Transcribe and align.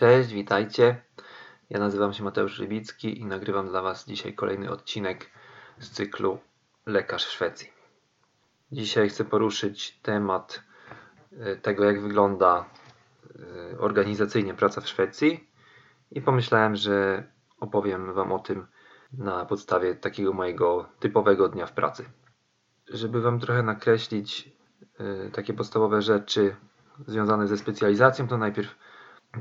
Cześć, 0.00 0.32
witajcie. 0.32 1.02
Ja 1.70 1.78
nazywam 1.78 2.12
się 2.12 2.24
Mateusz 2.24 2.58
Rybicki 2.58 3.20
i 3.20 3.24
nagrywam 3.24 3.68
dla 3.68 3.82
Was 3.82 4.06
dzisiaj 4.06 4.34
kolejny 4.34 4.70
odcinek 4.70 5.30
z 5.78 5.90
cyklu 5.90 6.38
Lekarz 6.86 7.26
w 7.26 7.30
Szwecji. 7.30 7.72
Dzisiaj 8.72 9.08
chcę 9.08 9.24
poruszyć 9.24 9.98
temat 10.02 10.62
e, 11.40 11.56
tego, 11.56 11.84
jak 11.84 12.02
wygląda 12.02 12.64
e, 13.72 13.78
organizacyjnie 13.78 14.54
praca 14.54 14.80
w 14.80 14.88
Szwecji 14.88 15.48
i 16.10 16.22
pomyślałem, 16.22 16.76
że 16.76 17.24
opowiem 17.58 18.14
Wam 18.14 18.32
o 18.32 18.38
tym 18.38 18.66
na 19.12 19.44
podstawie 19.44 19.94
takiego 19.94 20.32
mojego 20.32 20.88
typowego 21.00 21.48
dnia 21.48 21.66
w 21.66 21.72
pracy. 21.72 22.04
Żeby 22.88 23.20
Wam 23.20 23.40
trochę 23.40 23.62
nakreślić 23.62 24.52
e, 24.98 25.30
takie 25.30 25.54
podstawowe 25.54 26.02
rzeczy 26.02 26.56
związane 27.06 27.46
ze 27.46 27.56
specjalizacją, 27.58 28.28
to 28.28 28.38
najpierw 28.38 28.74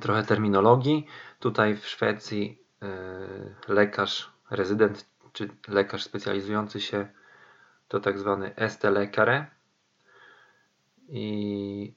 trochę 0.02 0.24
terminologii. 0.24 1.08
Tutaj 1.40 1.78
w 1.78 1.88
Szwecji 1.88 2.64
yy, 2.82 3.76
lekarz, 3.76 4.32
rezydent 4.52 5.06
czy 5.34 5.50
lekarz 5.68 6.04
specjalizujący 6.04 6.82
się 6.82 7.08
to 7.88 8.00
tak 8.00 8.20
zwany 8.20 8.54
ST-lekare 8.68 9.46
i 11.08 11.94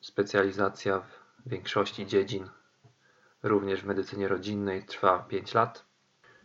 specjalizacja 0.00 1.00
w 1.00 1.48
większości 1.48 2.06
dziedzin, 2.06 2.48
również 3.42 3.82
w 3.82 3.86
medycynie 3.86 4.28
rodzinnej, 4.28 4.84
trwa 4.86 5.18
5 5.18 5.54
lat. 5.54 5.84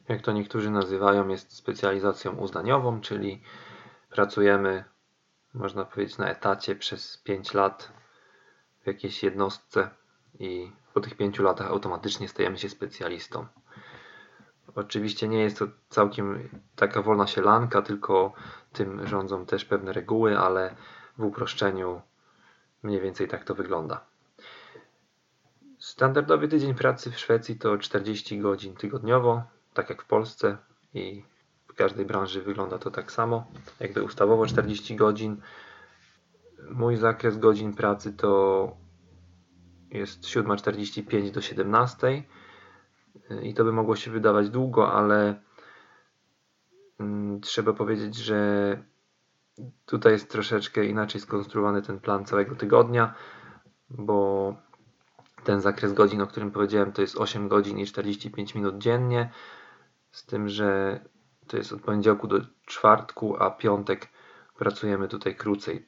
Jak 0.09 0.21
to 0.21 0.31
niektórzy 0.31 0.71
nazywają, 0.71 1.27
jest 1.27 1.53
specjalizacją 1.53 2.35
uznaniową, 2.35 3.01
czyli 3.01 3.41
pracujemy, 4.09 4.83
można 5.53 5.85
powiedzieć, 5.85 6.17
na 6.17 6.29
etacie 6.29 6.75
przez 6.75 7.17
5 7.17 7.53
lat 7.53 7.98
w 8.83 8.87
jakiejś 8.87 9.23
jednostce 9.23 9.89
i 10.39 10.71
po 10.93 10.99
tych 10.99 11.17
pięciu 11.17 11.43
latach 11.43 11.67
automatycznie 11.67 12.27
stajemy 12.27 12.57
się 12.57 12.69
specjalistą. 12.69 13.45
Oczywiście 14.75 15.27
nie 15.27 15.39
jest 15.39 15.59
to 15.59 15.65
całkiem 15.89 16.49
taka 16.75 17.01
wolna 17.01 17.27
sielanka, 17.27 17.81
tylko 17.81 18.33
tym 18.73 19.07
rządzą 19.07 19.45
też 19.45 19.65
pewne 19.65 19.93
reguły, 19.93 20.39
ale 20.39 20.75
w 21.17 21.23
uproszczeniu 21.23 22.01
mniej 22.83 23.01
więcej 23.01 23.27
tak 23.27 23.43
to 23.43 23.55
wygląda. 23.55 24.05
Standardowy 25.79 26.47
tydzień 26.47 26.75
pracy 26.75 27.11
w 27.11 27.19
Szwecji 27.19 27.55
to 27.55 27.77
40 27.77 28.39
godzin 28.39 28.75
tygodniowo, 28.75 29.43
tak 29.73 29.89
jak 29.89 30.01
w 30.01 30.05
Polsce 30.05 30.57
i 30.93 31.23
w 31.67 31.73
każdej 31.73 32.05
branży 32.05 32.41
wygląda 32.41 32.77
to 32.77 32.91
tak 32.91 33.11
samo, 33.11 33.45
jakby 33.79 34.03
ustawowo 34.03 34.45
40 34.45 34.95
godzin. 34.95 35.41
Mój 36.71 36.95
zakres 36.97 37.37
godzin 37.37 37.73
pracy 37.73 38.13
to 38.13 38.77
jest 39.91 40.23
7.45 40.23 41.31
do 41.31 41.41
17 41.41 42.23
i 43.43 43.53
to 43.53 43.63
by 43.63 43.71
mogło 43.71 43.95
się 43.95 44.11
wydawać 44.11 44.49
długo, 44.49 44.93
ale 44.93 45.41
mm, 46.99 47.41
trzeba 47.41 47.73
powiedzieć, 47.73 48.15
że 48.15 48.77
tutaj 49.85 50.13
jest 50.13 50.31
troszeczkę 50.31 50.85
inaczej 50.85 51.21
skonstruowany 51.21 51.81
ten 51.81 51.99
plan 51.99 52.25
całego 52.25 52.55
tygodnia, 52.55 53.13
bo 53.89 54.55
ten 55.43 55.61
zakres 55.61 55.93
godzin, 55.93 56.21
o 56.21 56.27
którym 56.27 56.51
powiedziałem, 56.51 56.91
to 56.91 57.01
jest 57.01 57.17
8 57.17 57.47
godzin 57.47 57.79
i 57.79 57.85
45 57.85 58.55
minut 58.55 58.77
dziennie, 58.77 59.31
z 60.11 60.25
tym, 60.25 60.49
że 60.49 60.99
to 61.47 61.57
jest 61.57 61.73
od 61.73 61.81
poniedziałku 61.81 62.27
do 62.27 62.41
czwartku, 62.65 63.35
a 63.43 63.51
piątek 63.51 64.09
pracujemy 64.57 65.07
tutaj 65.07 65.35
krócej. 65.35 65.87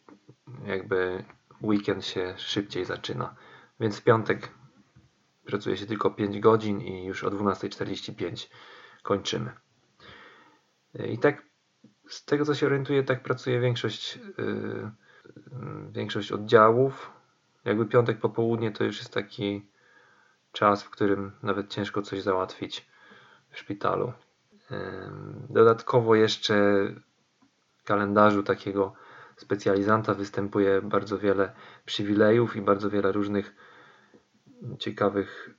Jakby 0.65 1.23
weekend 1.61 2.05
się 2.05 2.33
szybciej 2.37 2.85
zaczyna. 2.85 3.35
Więc 3.79 3.99
w 3.99 4.03
piątek 4.03 4.51
pracuje 5.45 5.77
się 5.77 5.85
tylko 5.85 6.11
5 6.11 6.39
godzin 6.39 6.81
i 6.81 7.05
już 7.05 7.23
o 7.23 7.31
12.45 7.31 8.47
kończymy. 9.03 9.51
I 10.93 11.17
tak 11.17 11.43
z 12.07 12.25
tego 12.25 12.45
co 12.45 12.55
się 12.55 12.65
orientuję, 12.65 13.03
tak 13.03 13.23
pracuje 13.23 13.59
większość, 13.59 14.19
yy, 14.37 14.91
większość 15.91 16.31
oddziałów. 16.31 17.11
Jakby 17.65 17.85
piątek 17.85 18.19
po 18.19 18.29
południe 18.29 18.71
to 18.71 18.83
już 18.83 18.97
jest 18.97 19.13
taki 19.13 19.67
czas, 20.51 20.83
w 20.83 20.89
którym 20.89 21.31
nawet 21.43 21.69
ciężko 21.69 22.01
coś 22.01 22.21
załatwić 22.21 22.87
w 23.49 23.59
szpitalu. 23.59 24.13
Dodatkowo 25.49 26.15
jeszcze 26.15 26.53
w 27.77 27.83
kalendarzu 27.83 28.43
takiego 28.43 28.93
specjalizanta 29.41 30.13
występuje 30.13 30.81
bardzo 30.81 31.17
wiele 31.17 31.53
przywilejów 31.85 32.55
i 32.55 32.61
bardzo 32.61 32.89
wiele 32.89 33.11
różnych 33.11 33.55
ciekawych 34.79 35.49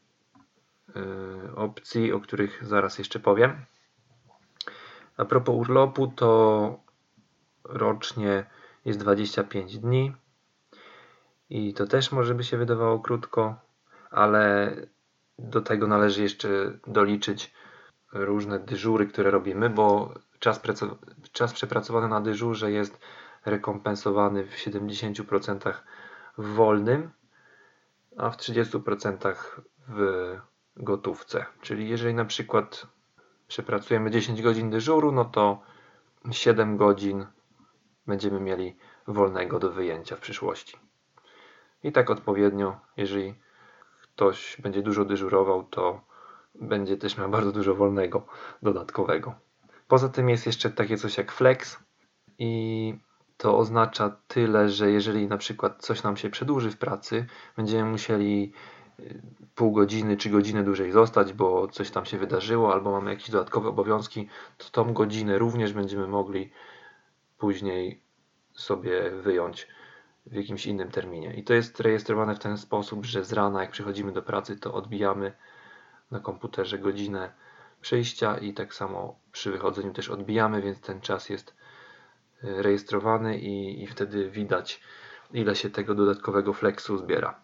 e, 0.96 1.54
opcji, 1.56 2.12
o 2.12 2.20
których 2.20 2.66
zaraz 2.66 2.98
jeszcze 2.98 3.20
powiem. 3.20 3.64
A 5.16 5.24
propos 5.24 5.56
urlopu, 5.56 6.06
to 6.06 6.80
rocznie 7.64 8.46
jest 8.84 8.98
25 8.98 9.78
dni 9.78 10.12
i 11.50 11.74
to 11.74 11.86
też 11.86 12.12
może 12.12 12.34
by 12.34 12.44
się 12.44 12.56
wydawało 12.56 13.00
krótko, 13.00 13.56
ale 14.10 14.76
do 15.38 15.60
tego 15.60 15.86
należy 15.86 16.22
jeszcze 16.22 16.78
doliczyć 16.86 17.54
różne 18.12 18.58
dyżury, 18.58 19.06
które 19.06 19.30
robimy, 19.30 19.70
bo 19.70 20.14
czas, 20.38 20.60
czas 21.32 21.52
przepracowany 21.52 22.08
na 22.08 22.20
dyżurze 22.20 22.72
jest 22.72 22.98
rekompensowany 23.44 24.44
w 24.44 24.56
70% 24.56 25.74
w 26.38 26.54
wolnym 26.54 27.10
a 28.16 28.30
w 28.30 28.36
30% 28.36 29.34
w 29.88 30.36
gotówce. 30.76 31.46
Czyli 31.60 31.88
jeżeli 31.88 32.14
na 32.14 32.24
przykład 32.24 32.86
przepracujemy 33.48 34.10
10 34.10 34.42
godzin 34.42 34.70
dyżuru, 34.70 35.12
no 35.12 35.24
to 35.24 35.62
7 36.30 36.76
godzin 36.76 37.26
będziemy 38.06 38.40
mieli 38.40 38.76
wolnego 39.06 39.58
do 39.58 39.70
wyjęcia 39.70 40.16
w 40.16 40.20
przyszłości. 40.20 40.76
I 41.82 41.92
tak 41.92 42.10
odpowiednio, 42.10 42.80
jeżeli 42.96 43.34
ktoś 44.02 44.60
będzie 44.60 44.82
dużo 44.82 45.04
dyżurował, 45.04 45.64
to 45.64 46.00
będzie 46.54 46.96
też 46.96 47.18
miał 47.18 47.30
bardzo 47.30 47.52
dużo 47.52 47.74
wolnego 47.74 48.26
dodatkowego. 48.62 49.34
Poza 49.88 50.08
tym 50.08 50.28
jest 50.28 50.46
jeszcze 50.46 50.70
takie 50.70 50.96
coś 50.96 51.18
jak 51.18 51.32
flex 51.32 51.78
i 52.38 52.94
to 53.42 53.58
oznacza 53.58 54.16
tyle, 54.28 54.68
że 54.68 54.90
jeżeli 54.90 55.28
na 55.28 55.36
przykład 55.36 55.82
coś 55.82 56.02
nam 56.02 56.16
się 56.16 56.30
przedłuży 56.30 56.70
w 56.70 56.76
pracy, 56.76 57.26
będziemy 57.56 57.90
musieli 57.90 58.52
y, 59.00 59.22
pół 59.54 59.72
godziny 59.72 60.16
czy 60.16 60.30
godzinę 60.30 60.64
dłużej 60.64 60.92
zostać, 60.92 61.32
bo 61.32 61.68
coś 61.68 61.90
tam 61.90 62.04
się 62.04 62.18
wydarzyło, 62.18 62.72
albo 62.72 62.90
mamy 62.90 63.10
jakieś 63.10 63.30
dodatkowe 63.30 63.68
obowiązki, 63.68 64.28
to 64.58 64.70
tą 64.70 64.92
godzinę 64.92 65.38
również 65.38 65.72
będziemy 65.72 66.06
mogli 66.06 66.50
później 67.38 68.02
sobie 68.54 69.10
wyjąć 69.10 69.68
w 70.26 70.34
jakimś 70.34 70.66
innym 70.66 70.90
terminie. 70.90 71.34
I 71.34 71.44
to 71.44 71.54
jest 71.54 71.80
rejestrowane 71.80 72.34
w 72.34 72.38
ten 72.38 72.58
sposób, 72.58 73.06
że 73.06 73.24
z 73.24 73.32
rana, 73.32 73.60
jak 73.60 73.70
przychodzimy 73.70 74.12
do 74.12 74.22
pracy, 74.22 74.56
to 74.56 74.74
odbijamy 74.74 75.32
na 76.10 76.20
komputerze 76.20 76.78
godzinę 76.78 77.32
przyjścia 77.80 78.38
i 78.38 78.54
tak 78.54 78.74
samo 78.74 79.18
przy 79.32 79.52
wychodzeniu 79.52 79.92
też 79.92 80.08
odbijamy, 80.08 80.62
więc 80.62 80.80
ten 80.80 81.00
czas 81.00 81.28
jest 81.28 81.61
rejestrowany 82.42 83.38
i, 83.38 83.82
i 83.82 83.86
wtedy 83.86 84.30
widać 84.30 84.80
ile 85.32 85.56
się 85.56 85.70
tego 85.70 85.94
dodatkowego 85.94 86.52
flexu 86.52 86.98
zbiera. 86.98 87.40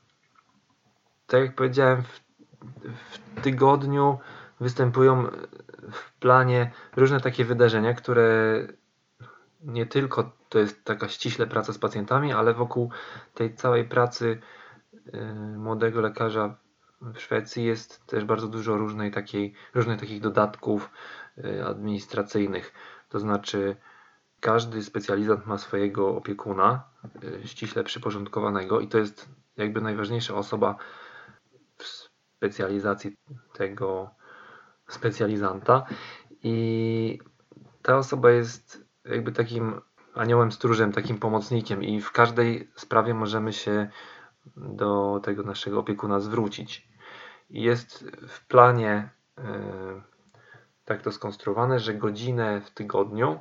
Tak 1.26 1.40
jak 1.40 1.54
powiedziałem, 1.54 2.02
w, 2.02 2.20
w 2.84 3.40
tygodniu 3.42 4.18
występują 4.60 5.26
w 5.92 6.12
planie 6.12 6.70
różne 6.96 7.20
takie 7.20 7.44
wydarzenia, 7.44 7.94
które 7.94 8.58
nie 9.60 9.86
tylko 9.86 10.32
to 10.48 10.58
jest 10.58 10.84
taka 10.84 11.08
ściśle 11.08 11.46
praca 11.46 11.72
z 11.72 11.78
pacjentami, 11.78 12.32
ale 12.32 12.54
wokół 12.54 12.90
tej 13.34 13.54
całej 13.54 13.84
pracy 13.84 14.40
y, 14.94 15.24
młodego 15.56 16.00
lekarza 16.00 16.56
w 17.00 17.18
Szwecji 17.18 17.64
jest 17.64 18.06
też 18.06 18.24
bardzo 18.24 18.48
dużo 18.48 18.76
różnej 18.76 19.10
takiej, 19.10 19.54
różnych 19.74 20.00
takich 20.00 20.20
dodatków 20.20 20.90
y, 21.38 21.64
administracyjnych. 21.64 22.72
To 23.08 23.18
znaczy 23.18 23.76
każdy 24.40 24.82
specjalizant 24.82 25.46
ma 25.46 25.58
swojego 25.58 26.16
opiekuna, 26.16 26.84
y, 27.24 27.48
ściśle 27.48 27.84
przyporządkowanego, 27.84 28.80
i 28.80 28.88
to 28.88 28.98
jest 28.98 29.28
jakby 29.56 29.80
najważniejsza 29.80 30.34
osoba 30.34 30.76
w 31.76 31.84
specjalizacji 32.38 33.16
tego 33.52 34.10
specjalizanta. 34.88 35.84
I 36.42 37.18
ta 37.82 37.96
osoba 37.96 38.30
jest 38.30 38.84
jakby 39.04 39.32
takim 39.32 39.80
aniołem 40.14 40.52
stróżem, 40.52 40.92
takim 40.92 41.18
pomocnikiem, 41.18 41.82
i 41.82 42.00
w 42.00 42.12
każdej 42.12 42.70
sprawie 42.74 43.14
możemy 43.14 43.52
się 43.52 43.90
do 44.56 45.20
tego 45.22 45.42
naszego 45.42 45.80
opiekuna 45.80 46.20
zwrócić. 46.20 46.88
Jest 47.50 48.04
w 48.28 48.46
planie 48.46 49.10
yy, 49.38 49.44
tak 50.84 51.02
to 51.02 51.12
skonstruowane, 51.12 51.78
że 51.78 51.94
godzinę 51.94 52.60
w 52.60 52.70
tygodniu 52.70 53.40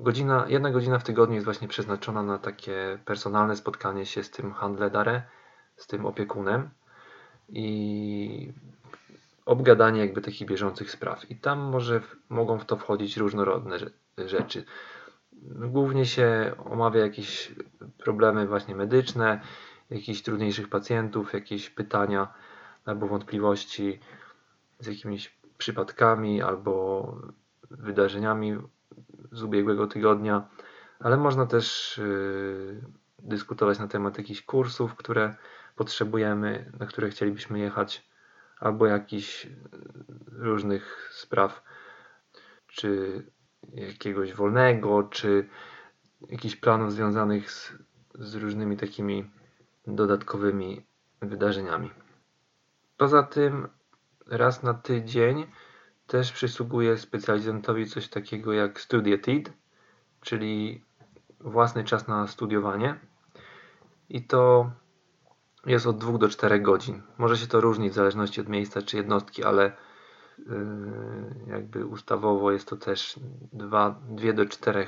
Godzina, 0.00 0.44
jedna 0.48 0.70
godzina 0.70 0.98
w 0.98 1.04
tygodniu 1.04 1.34
jest 1.34 1.44
właśnie 1.44 1.68
przeznaczona 1.68 2.22
na 2.22 2.38
takie 2.38 2.98
personalne 3.04 3.56
spotkanie 3.56 4.06
się 4.06 4.22
z 4.22 4.30
tym 4.30 4.52
handledare, 4.52 5.22
z 5.76 5.86
tym 5.86 6.06
opiekunem. 6.06 6.70
i 7.48 8.52
obgadanie 9.46 10.00
jakby 10.00 10.20
takich 10.20 10.48
bieżących 10.48 10.90
spraw. 10.90 11.30
I 11.30 11.36
tam 11.36 11.58
może 11.58 12.00
mogą 12.28 12.58
w 12.58 12.64
to 12.64 12.76
wchodzić 12.76 13.16
różnorodne 13.16 13.78
rzeczy. 14.18 14.64
Głównie 15.42 16.06
się 16.06 16.54
omawia 16.64 17.00
jakieś 17.00 17.52
problemy 17.98 18.46
właśnie 18.46 18.74
medyczne, 18.74 19.40
jakichś 19.90 20.22
trudniejszych 20.22 20.68
pacjentów, 20.68 21.32
jakieś 21.32 21.70
pytania 21.70 22.34
albo 22.84 23.06
wątpliwości 23.06 24.00
z 24.78 24.86
jakimiś 24.86 25.38
przypadkami 25.58 26.42
albo 26.42 27.16
wydarzeniami 27.70 28.58
z 29.38 29.42
ubiegłego 29.42 29.86
tygodnia, 29.86 30.48
ale 31.00 31.16
można 31.16 31.46
też 31.46 31.96
yy, 31.98 32.82
dyskutować 33.18 33.78
na 33.78 33.88
temat 33.88 34.18
jakichś 34.18 34.42
kursów, 34.42 34.94
które 34.94 35.34
potrzebujemy, 35.76 36.72
na 36.80 36.86
które 36.86 37.10
chcielibyśmy 37.10 37.58
jechać, 37.58 38.08
albo 38.60 38.86
jakichś 38.86 39.46
różnych 40.32 41.10
spraw, 41.12 41.62
czy 42.66 43.22
jakiegoś 43.74 44.34
wolnego, 44.34 45.02
czy 45.02 45.48
jakichś 46.28 46.56
planów 46.56 46.92
związanych 46.92 47.50
z, 47.50 47.72
z 48.14 48.34
różnymi 48.34 48.76
takimi 48.76 49.30
dodatkowymi 49.86 50.86
wydarzeniami. 51.22 51.90
Poza 52.96 53.22
tym 53.22 53.68
raz 54.26 54.62
na 54.62 54.74
tydzień 54.74 55.46
też 56.08 56.32
przysługuje 56.32 56.96
specjalizantowi 56.96 57.86
coś 57.86 58.08
takiego 58.08 58.52
jak 58.52 58.80
Studietid, 58.80 59.52
czyli 60.20 60.84
własny 61.40 61.84
czas 61.84 62.08
na 62.08 62.26
studiowanie. 62.26 62.98
I 64.08 64.22
to 64.22 64.70
jest 65.66 65.86
od 65.86 65.98
2 65.98 66.18
do 66.18 66.28
4 66.28 66.60
godzin. 66.60 67.02
Może 67.18 67.36
się 67.36 67.46
to 67.46 67.60
różnić 67.60 67.92
w 67.92 67.94
zależności 67.94 68.40
od 68.40 68.48
miejsca 68.48 68.82
czy 68.82 68.96
jednostki, 68.96 69.44
ale 69.44 69.72
yy, 70.38 70.44
jakby 71.46 71.86
ustawowo 71.86 72.52
jest 72.52 72.68
to 72.68 72.76
też 72.76 73.20
2, 73.52 74.00
2 74.08 74.32
do 74.32 74.46
4 74.46 74.86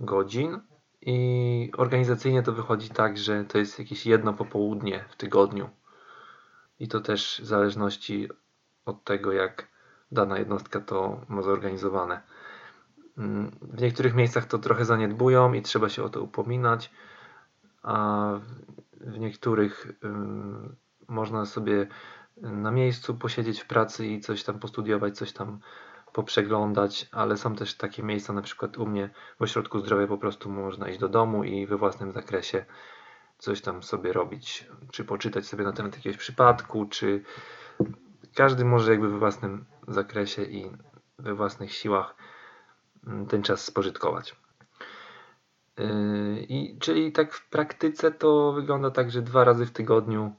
godzin. 0.00 0.60
I 1.02 1.70
organizacyjnie 1.76 2.42
to 2.42 2.52
wychodzi 2.52 2.88
tak, 2.88 3.18
że 3.18 3.44
to 3.44 3.58
jest 3.58 3.78
jakieś 3.78 4.06
jedno 4.06 4.32
popołudnie 4.32 5.04
w 5.08 5.16
tygodniu. 5.16 5.70
I 6.80 6.88
to 6.88 7.00
też 7.00 7.40
w 7.42 7.46
zależności 7.46 8.28
od 8.84 9.04
tego, 9.04 9.32
jak 9.32 9.69
dana 10.12 10.38
jednostka 10.38 10.80
to 10.80 11.20
ma 11.28 11.42
zorganizowane. 11.42 12.22
Mm, 13.18 13.50
w 13.62 13.80
niektórych 13.82 14.14
miejscach 14.14 14.46
to 14.46 14.58
trochę 14.58 14.84
zaniedbują 14.84 15.52
i 15.52 15.62
trzeba 15.62 15.88
się 15.88 16.02
o 16.02 16.08
to 16.08 16.22
upominać, 16.22 16.90
a 17.82 18.32
w 19.00 19.18
niektórych 19.18 19.92
można 21.08 21.46
sobie 21.46 21.86
na 22.36 22.70
miejscu 22.70 23.14
posiedzieć 23.14 23.60
w 23.60 23.66
pracy 23.66 24.06
i 24.06 24.20
coś 24.20 24.44
tam 24.44 24.58
postudiować, 24.58 25.16
coś 25.16 25.32
tam 25.32 25.60
poprzeglądać, 26.12 27.08
ale 27.12 27.36
są 27.36 27.56
też 27.56 27.74
takie 27.74 28.02
miejsca, 28.02 28.32
na 28.32 28.42
przykład 28.42 28.78
u 28.78 28.86
mnie 28.86 29.10
w 29.38 29.42
ośrodku 29.42 29.80
zdrowia 29.80 30.06
po 30.06 30.18
prostu 30.18 30.50
można 30.50 30.88
iść 30.88 30.98
do 30.98 31.08
domu 31.08 31.44
i 31.44 31.66
we 31.66 31.76
własnym 31.76 32.12
zakresie 32.12 32.64
coś 33.38 33.60
tam 33.60 33.82
sobie 33.82 34.12
robić, 34.12 34.66
czy 34.92 35.04
poczytać 35.04 35.46
sobie 35.46 35.64
na 35.64 35.72
temat 35.72 35.96
jakiegoś 35.96 36.18
przypadku, 36.18 36.86
czy 36.86 37.22
każdy 38.34 38.64
może 38.64 38.90
jakby 38.90 39.08
we 39.08 39.18
własnym 39.18 39.64
zakresie 39.94 40.42
i 40.42 40.70
we 41.18 41.34
własnych 41.34 41.72
siłach 41.72 42.14
mm, 43.06 43.26
ten 43.26 43.42
czas 43.42 43.64
spożytkować. 43.64 44.36
Yy, 45.78 46.46
I, 46.48 46.78
czyli 46.78 47.12
tak 47.12 47.32
w 47.32 47.48
praktyce 47.48 48.10
to 48.10 48.52
wygląda 48.52 48.90
tak, 48.90 49.10
że 49.10 49.22
dwa 49.22 49.44
razy 49.44 49.66
w 49.66 49.70
tygodniu 49.70 50.32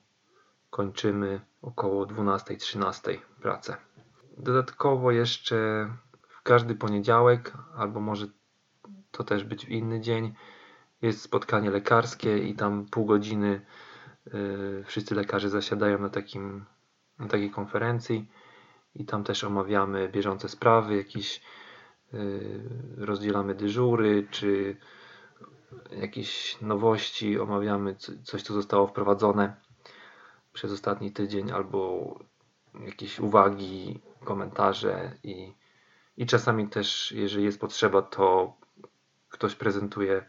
kończymy 0.70 1.42
około 1.62 2.06
12-13 2.06 3.18
pracę. 3.42 3.78
Dodatkowo 4.38 5.12
jeszcze 5.12 5.88
w 6.28 6.42
każdy 6.44 6.76
poniedziałek, 6.76 7.54
albo 7.76 8.00
może 8.00 8.28
to 9.12 9.24
też 9.24 9.44
być 9.44 9.64
inny 9.64 10.02
dzień, 10.02 10.34
jest 11.02 11.22
spotkanie 11.22 11.70
lekarskie 11.70 12.38
i 12.38 12.56
tam 12.56 12.86
pół 12.86 13.06
godziny 13.06 13.62
yy, 14.34 14.84
wszyscy 14.86 15.16
lekarze 15.16 15.50
zasiadają 15.50 16.00
na, 16.00 16.10
takim, 16.10 16.66
na 17.20 17.28
takiej 17.28 17.52
konferencji 17.52 18.28
i 18.96 19.06
tam 19.06 19.24
też 19.24 19.44
omawiamy 19.44 20.10
bieżące 20.10 20.50
sprawy, 20.50 20.98
jakieś 20.98 21.42
yy, 22.14 22.62
rozdzielamy 22.98 23.56
dyżury, 23.56 24.28
czy 24.32 24.78
jakieś 25.92 26.62
nowości, 26.62 27.40
omawiamy 27.40 27.96
coś, 28.24 28.44
co 28.44 28.54
zostało 28.54 28.88
wprowadzone 28.88 29.56
przez 30.54 30.72
ostatni 30.72 31.12
tydzień, 31.12 31.52
albo 31.52 32.16
jakieś 32.86 33.20
uwagi, 33.20 34.00
komentarze 34.24 35.12
i, 35.24 35.54
i 36.18 36.26
czasami 36.26 36.68
też, 36.68 37.12
jeżeli 37.12 37.44
jest 37.44 37.60
potrzeba, 37.60 38.02
to 38.02 38.54
ktoś 39.30 39.56
prezentuje 39.56 40.26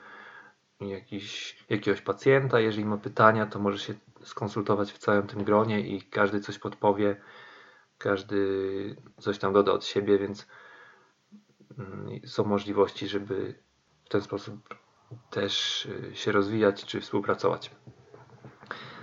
jakiś, 0.80 1.56
jakiegoś 1.70 2.00
pacjenta, 2.00 2.60
jeżeli 2.60 2.84
ma 2.84 2.96
pytania, 2.96 3.46
to 3.46 3.58
może 3.58 3.78
się 3.78 3.94
skonsultować 4.22 4.92
w 4.92 4.98
całym 4.98 5.26
tym 5.26 5.44
gronie 5.44 5.80
i 5.80 6.02
każdy 6.02 6.40
coś 6.40 6.58
podpowie, 6.58 7.16
każdy 8.02 8.96
coś 9.18 9.38
tam 9.38 9.52
doda 9.52 9.72
od 9.72 9.84
siebie, 9.84 10.18
więc 10.18 10.46
mm, 11.78 12.20
są 12.26 12.44
możliwości, 12.44 13.08
żeby 13.08 13.54
w 14.04 14.08
ten 14.08 14.20
sposób 14.22 14.74
też 15.30 15.86
y, 15.86 16.16
się 16.16 16.32
rozwijać 16.32 16.84
czy 16.84 17.00
współpracować. 17.00 17.70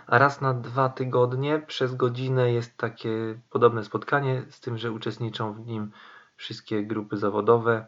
A 0.07 0.17
raz 0.17 0.41
na 0.41 0.53
dwa 0.53 0.89
tygodnie 0.89 1.59
przez 1.59 1.95
godzinę 1.95 2.51
jest 2.51 2.77
takie 2.77 3.39
podobne 3.49 3.83
spotkanie, 3.83 4.45
z 4.49 4.59
tym, 4.59 4.77
że 4.77 4.91
uczestniczą 4.91 5.53
w 5.53 5.65
nim 5.65 5.91
wszystkie 6.35 6.83
grupy 6.83 7.17
zawodowe 7.17 7.87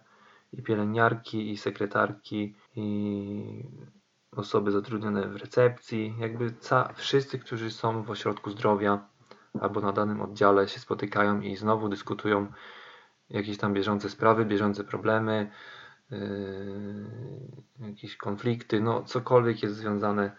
i 0.53 0.61
pielęgniarki, 0.63 1.51
i 1.51 1.57
sekretarki, 1.57 2.55
i 2.75 3.63
osoby 4.31 4.71
zatrudnione 4.71 5.27
w 5.27 5.35
recepcji, 5.35 6.15
jakby 6.19 6.51
ca- 6.51 6.93
wszyscy, 6.95 7.39
którzy 7.39 7.71
są 7.71 8.03
w 8.03 8.11
ośrodku 8.11 8.51
zdrowia 8.51 9.07
albo 9.59 9.81
na 9.81 9.92
danym 9.92 10.21
oddziale 10.21 10.68
się 10.68 10.80
spotykają 10.80 11.42
i 11.42 11.56
znowu 11.56 11.89
dyskutują 11.89 12.48
jakieś 13.30 13.57
tam 13.57 13.74
bieżące 13.74 14.09
sprawy, 14.09 14.45
bieżące 14.45 14.83
problemy, 14.83 15.51
yy, 16.12 16.18
jakieś 17.79 18.17
konflikty, 18.17 18.81
no 18.81 19.03
cokolwiek 19.03 19.63
jest 19.63 19.75
związane 19.75 20.31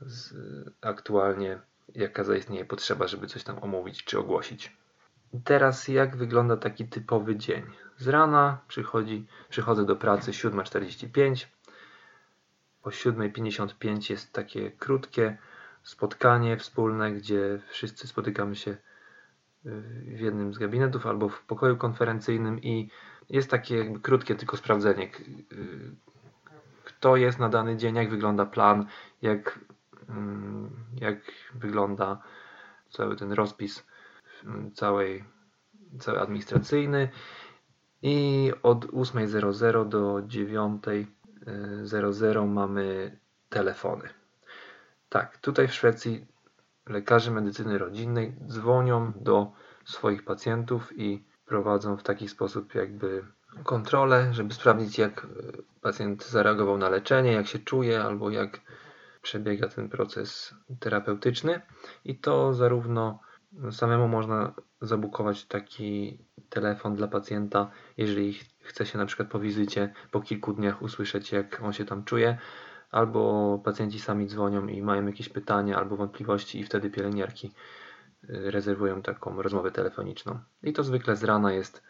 z 0.00 0.34
aktualnie, 0.80 1.58
jaka 1.94 2.24
zaistnieje 2.24 2.64
potrzeba, 2.64 3.06
żeby 3.06 3.26
coś 3.26 3.44
tam 3.44 3.58
omówić 3.62 4.04
czy 4.04 4.18
ogłosić. 4.18 4.76
Teraz 5.44 5.88
jak 5.88 6.16
wygląda 6.16 6.56
taki 6.56 6.88
typowy 6.88 7.36
dzień? 7.36 7.62
Z 7.96 8.08
rana 8.08 8.58
przychodzi, 8.68 9.26
przychodzę 9.48 9.86
do 9.86 9.96
pracy 9.96 10.30
7.45. 10.30 11.46
O 12.82 12.90
7.55 12.90 14.10
jest 14.10 14.32
takie 14.32 14.70
krótkie 14.70 15.38
spotkanie 15.90 16.56
wspólne, 16.56 17.12
gdzie 17.12 17.60
wszyscy 17.68 18.06
spotykamy 18.06 18.56
się 18.56 18.76
w 20.14 20.20
jednym 20.20 20.54
z 20.54 20.58
gabinetów 20.58 21.06
albo 21.06 21.28
w 21.28 21.42
pokoju 21.42 21.76
konferencyjnym 21.76 22.62
i 22.62 22.90
jest 23.30 23.50
takie 23.50 23.98
krótkie 24.02 24.34
tylko 24.34 24.56
sprawdzenie, 24.56 25.10
kto 26.84 27.16
jest 27.16 27.38
na 27.38 27.48
dany 27.48 27.76
dzień, 27.76 27.96
jak 27.96 28.10
wygląda 28.10 28.46
plan, 28.46 28.86
jak, 29.22 29.58
mm, 30.08 30.70
jak 31.00 31.18
wygląda 31.54 32.22
cały 32.90 33.16
ten 33.16 33.32
rozpis 33.32 33.86
całej, 34.74 35.24
cały 35.98 36.20
administracyjny 36.20 37.08
i 38.02 38.52
od 38.62 38.84
8.00 38.84 39.88
do 39.88 40.22
9.00 40.22 42.46
mamy 42.46 43.18
telefony. 43.48 44.19
Tak, 45.10 45.38
tutaj 45.38 45.68
w 45.68 45.74
Szwecji 45.74 46.26
lekarze 46.86 47.30
medycyny 47.30 47.78
rodzinnej 47.78 48.36
dzwonią 48.46 49.12
do 49.16 49.52
swoich 49.84 50.24
pacjentów 50.24 50.98
i 50.98 51.24
prowadzą 51.46 51.96
w 51.96 52.02
taki 52.02 52.28
sposób 52.28 52.74
jakby 52.74 53.24
kontrolę, 53.64 54.34
żeby 54.34 54.54
sprawdzić 54.54 54.98
jak 54.98 55.26
pacjent 55.80 56.26
zareagował 56.26 56.78
na 56.78 56.88
leczenie, 56.88 57.32
jak 57.32 57.46
się 57.46 57.58
czuje 57.58 58.02
albo 58.02 58.30
jak 58.30 58.60
przebiega 59.22 59.68
ten 59.68 59.88
proces 59.88 60.54
terapeutyczny. 60.80 61.60
I 62.04 62.18
to 62.18 62.54
zarówno 62.54 63.18
samemu 63.70 64.08
można 64.08 64.54
zabukować 64.80 65.44
taki 65.44 66.18
telefon 66.48 66.96
dla 66.96 67.08
pacjenta, 67.08 67.70
jeżeli 67.96 68.34
chce 68.60 68.86
się 68.86 68.98
na 68.98 69.06
przykład 69.06 69.28
po 69.28 69.40
wizycie 69.40 69.92
po 70.10 70.20
kilku 70.20 70.52
dniach 70.52 70.82
usłyszeć 70.82 71.32
jak 71.32 71.62
on 71.62 71.72
się 71.72 71.84
tam 71.84 72.04
czuje, 72.04 72.38
albo 72.90 73.58
pacjenci 73.64 74.00
sami 74.00 74.26
dzwonią 74.26 74.66
i 74.66 74.82
mają 74.82 75.06
jakieś 75.06 75.28
pytania 75.28 75.78
albo 75.78 75.96
wątpliwości 75.96 76.60
i 76.60 76.64
wtedy 76.64 76.90
pielęgniarki 76.90 77.52
y, 78.24 78.50
rezerwują 78.50 79.02
taką 79.02 79.42
rozmowę 79.42 79.70
telefoniczną. 79.70 80.38
I 80.62 80.72
to 80.72 80.84
zwykle 80.84 81.16
z 81.16 81.24
rana 81.24 81.52
jest 81.52 81.82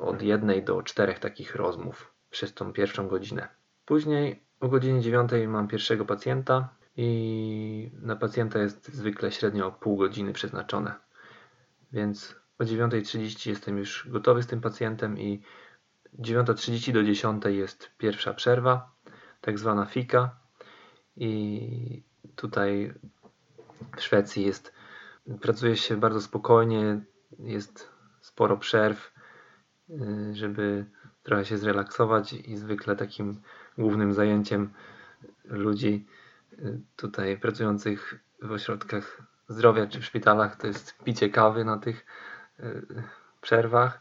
od 0.00 0.22
jednej 0.22 0.64
do 0.64 0.82
czterech 0.82 1.18
takich 1.18 1.54
rozmów 1.56 2.14
przez 2.30 2.54
tą 2.54 2.72
pierwszą 2.72 3.08
godzinę. 3.08 3.48
Później 3.84 4.42
o 4.60 4.68
godzinie 4.68 5.00
9 5.00 5.30
mam 5.48 5.68
pierwszego 5.68 6.04
pacjenta 6.04 6.68
i 6.96 7.90
na 8.02 8.16
pacjenta 8.16 8.58
jest 8.58 8.94
zwykle 8.94 9.32
średnio 9.32 9.70
pół 9.70 9.96
godziny 9.96 10.32
przeznaczone. 10.32 10.94
Więc 11.92 12.36
o 12.58 12.64
9.30 12.64 13.48
jestem 13.48 13.78
już 13.78 14.08
gotowy 14.08 14.42
z 14.42 14.46
tym 14.46 14.60
pacjentem 14.60 15.18
i 15.18 15.42
9.30 16.18 16.92
do 16.92 17.02
10 17.02 17.42
jest 17.44 17.90
pierwsza 17.98 18.34
przerwa, 18.34 18.92
tak 19.40 19.58
zwana 19.58 19.84
fika. 19.86 20.36
I 21.16 22.02
tutaj 22.36 22.94
w 23.96 24.02
Szwecji 24.02 24.46
jest, 24.46 24.72
pracuje 25.40 25.76
się 25.76 25.96
bardzo 25.96 26.20
spokojnie, 26.20 27.00
jest 27.38 27.90
sporo 28.20 28.56
przerw, 28.56 29.12
y, 29.90 30.34
żeby 30.34 30.86
trochę 31.22 31.44
się 31.44 31.58
zrelaksować 31.58 32.32
i 32.32 32.56
zwykle 32.56 32.96
takim 32.96 33.42
głównym 33.78 34.12
zajęciem 34.12 34.72
ludzi 35.44 36.06
y, 36.52 36.80
tutaj 36.96 37.38
pracujących 37.38 38.20
w 38.42 38.52
ośrodkach 38.52 39.22
zdrowia 39.48 39.86
czy 39.86 40.00
w 40.00 40.04
szpitalach 40.04 40.56
to 40.56 40.66
jest 40.66 40.98
picie 41.04 41.28
kawy 41.28 41.64
na 41.64 41.78
tych 41.78 42.06
y, 42.60 42.86
przerwach 43.40 44.00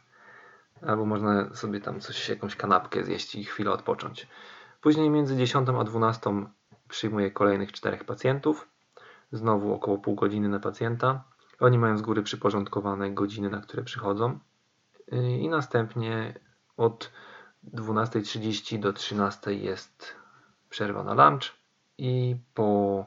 albo 0.81 1.05
można 1.05 1.55
sobie 1.55 1.81
tam 1.81 2.00
coś, 2.00 2.29
jakąś 2.29 2.55
kanapkę 2.55 3.03
zjeść 3.03 3.36
i 3.36 3.43
chwilę 3.43 3.72
odpocząć. 3.72 4.27
Później 4.82 5.10
między 5.10 5.38
10 5.38 5.70
a 5.70 5.84
12 5.84 6.48
przyjmuję 6.90 7.32
kolejnych 7.32 7.72
czterech 7.72 8.04
pacjentów. 8.04 8.68
Znowu 9.32 9.74
około 9.74 9.98
pół 9.98 10.16
godziny 10.16 10.50
na 10.50 10.60
pacjenta. 10.60 11.24
Oni 11.60 11.78
mają 11.78 11.98
z 11.98 12.02
góry 12.02 12.24
przyporządkowane 12.24 13.12
godziny, 13.12 13.50
na 13.50 13.62
które 13.62 13.84
przychodzą. 13.84 14.40
I 15.40 15.50
następnie 15.50 16.40
od 16.78 17.12
12.30 17.74 18.80
do 18.80 18.94
13.00 18.94 19.52
jest 19.52 20.16
przerwa 20.70 21.04
na 21.04 21.14
lunch 21.30 21.54
i 21.98 22.36
po 22.54 23.06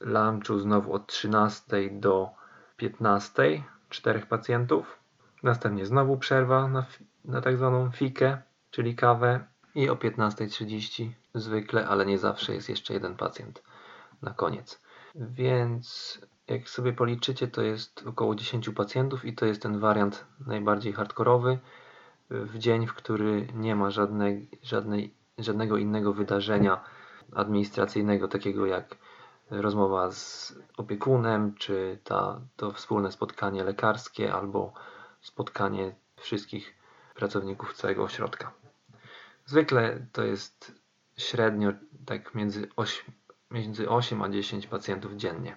lunchu 0.00 0.58
znowu 0.58 0.92
od 0.92 1.12
13.00 1.12 2.00
do 2.00 2.30
15.00 2.78 3.62
czterech 3.88 4.26
pacjentów. 4.26 4.98
Następnie 5.42 5.86
znowu 5.86 6.16
przerwa 6.16 6.68
na, 6.68 6.86
na 7.24 7.40
tak 7.40 7.56
zwaną 7.56 7.90
fikę, 7.90 8.42
czyli 8.70 8.96
kawę 8.96 9.49
i 9.74 9.88
o 9.88 9.94
15.30 9.94 11.10
zwykle, 11.34 11.88
ale 11.88 12.06
nie 12.06 12.18
zawsze 12.18 12.54
jest 12.54 12.68
jeszcze 12.68 12.94
jeden 12.94 13.16
pacjent 13.16 13.62
na 14.22 14.30
koniec. 14.30 14.80
Więc 15.14 16.18
jak 16.46 16.68
sobie 16.68 16.92
policzycie, 16.92 17.48
to 17.48 17.62
jest 17.62 18.04
około 18.06 18.34
10 18.34 18.70
pacjentów 18.70 19.24
i 19.24 19.34
to 19.34 19.46
jest 19.46 19.62
ten 19.62 19.78
wariant 19.78 20.26
najbardziej 20.46 20.92
hardkorowy 20.92 21.58
w 22.30 22.58
dzień, 22.58 22.86
w 22.86 22.94
który 22.94 23.48
nie 23.54 23.76
ma 23.76 23.90
żadnej, 23.90 24.48
żadnej, 24.62 25.14
żadnego 25.38 25.76
innego 25.76 26.12
wydarzenia 26.12 26.84
administracyjnego, 27.32 28.28
takiego 28.28 28.66
jak 28.66 28.96
rozmowa 29.50 30.10
z 30.10 30.54
opiekunem, 30.76 31.54
czy 31.54 31.98
ta, 32.04 32.40
to 32.56 32.72
wspólne 32.72 33.12
spotkanie 33.12 33.64
lekarskie, 33.64 34.32
albo 34.32 34.72
spotkanie 35.20 35.94
wszystkich 36.16 36.74
pracowników 37.14 37.74
całego 37.74 38.02
ośrodka. 38.02 38.59
Zwykle 39.50 40.06
to 40.12 40.22
jest 40.22 40.72
średnio 41.16 41.72
tak 42.06 42.34
między 42.34 42.68
8, 42.76 43.12
między 43.50 43.88
8 43.88 44.22
a 44.22 44.28
10 44.28 44.66
pacjentów 44.66 45.12
dziennie. 45.12 45.56